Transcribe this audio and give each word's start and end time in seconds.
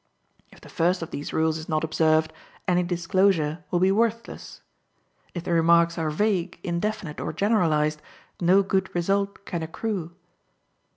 If 0.51 0.61
the 0.61 0.67
first 0.67 1.03
of 1.03 1.11
these 1.11 1.31
rules 1.31 1.59
is 1.59 1.69
not 1.69 1.83
observed, 1.83 2.33
any 2.67 2.81
disclosure 2.81 3.63
will 3.69 3.77
be 3.79 3.91
worthless; 3.91 4.61
if 5.35 5.43
the 5.43 5.51
remarks 5.53 5.95
are 5.99 6.09
vague, 6.09 6.59
indefinite, 6.63 7.21
or 7.21 7.31
generalized, 7.31 8.01
no 8.41 8.63
good 8.63 8.89
result 8.95 9.45
can 9.45 9.61
accrue. 9.61 10.15